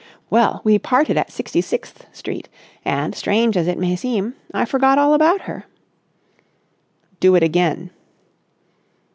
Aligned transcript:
Well, 0.31 0.61
we 0.63 0.79
parted 0.79 1.15
at 1.15 1.31
Sixty 1.31 1.61
sixth 1.61 2.07
Street, 2.11 2.49
and, 2.83 3.13
strange 3.13 3.55
as 3.55 3.67
it 3.67 3.77
may 3.77 3.95
seem, 3.95 4.33
I 4.51 4.65
forgot 4.65 4.97
all 4.97 5.13
about 5.13 5.41
her." 5.41 5.65
"Do 7.19 7.35
it 7.35 7.43
again!" 7.43 7.91